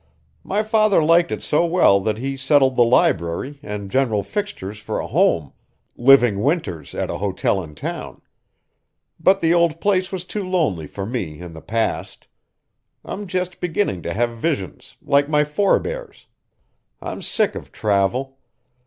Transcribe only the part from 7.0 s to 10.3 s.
a hotel in town. But the old place was